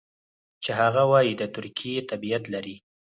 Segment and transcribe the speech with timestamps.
[0.63, 2.75] چې هغه وايي د ترکیې تابعیت لري.